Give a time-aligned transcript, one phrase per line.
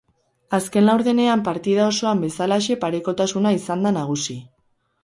[0.57, 4.43] Azken laurdenean partida osoan bezalaxe parekotasuna izan da nagusi.